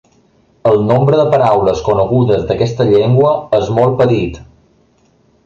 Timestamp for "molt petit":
3.79-4.43